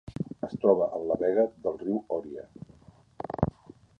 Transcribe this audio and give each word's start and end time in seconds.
Es 0.45 0.53
troba 0.63 0.87
en 0.99 1.03
la 1.11 1.17
vega 1.25 1.43
del 1.67 1.77
riu 1.83 2.01
Oria. 2.17 2.47